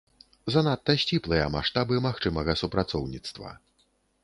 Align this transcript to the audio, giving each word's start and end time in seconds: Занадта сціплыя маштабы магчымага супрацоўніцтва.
Занадта 0.53 0.95
сціплыя 1.03 1.45
маштабы 1.57 2.01
магчымага 2.07 2.57
супрацоўніцтва. 2.65 3.55